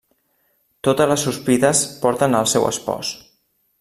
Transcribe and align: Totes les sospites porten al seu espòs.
Totes 0.87 1.11
les 1.11 1.25
sospites 1.27 1.83
porten 2.07 2.39
al 2.39 2.49
seu 2.55 2.67
espòs. 2.71 3.13